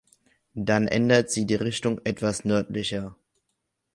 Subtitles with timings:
[0.55, 3.15] Dann ändert sie die Richtung etwas nördlicher.